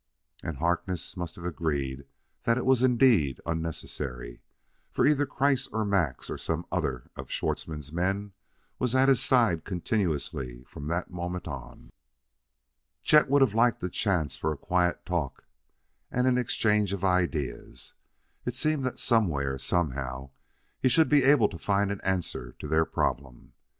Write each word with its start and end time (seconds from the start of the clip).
And 0.41 0.57
Harkness 0.57 1.15
must 1.15 1.35
have 1.35 1.45
agreed 1.45 2.05
that 2.45 2.57
it 2.57 2.65
was 2.65 2.81
indeed 2.81 3.39
unnecessary, 3.45 4.41
for 4.89 5.05
either 5.05 5.27
Kreiss 5.27 5.67
or 5.71 5.85
Max, 5.85 6.27
or 6.27 6.39
some 6.39 6.65
other 6.71 7.11
of 7.15 7.29
Schwartzmann's 7.29 7.91
men, 7.93 8.33
was 8.79 8.95
at 8.95 9.09
his 9.09 9.21
side 9.21 9.63
continuously 9.63 10.63
from 10.63 10.87
that 10.87 11.11
moment 11.11 11.47
on. 11.47 11.91
Chet 13.03 13.29
would 13.29 13.43
have 13.43 13.53
liked 13.53 13.83
a 13.83 13.89
chance 13.89 14.35
for 14.35 14.51
a 14.51 14.57
quiet 14.57 15.05
talk 15.05 15.43
and 16.09 16.25
an 16.25 16.39
exchange 16.39 16.93
of 16.93 17.03
ideas. 17.05 17.93
It 18.43 18.55
seemed 18.55 18.83
that 18.87 18.97
somewhere, 18.97 19.59
somehow, 19.59 20.31
he 20.79 20.89
should 20.89 21.09
be 21.09 21.23
able 21.25 21.47
to 21.47 21.59
find 21.59 21.91
an 21.91 22.01
answer 22.01 22.53
to 22.53 22.67
their 22.67 22.85
problem. 22.85 23.53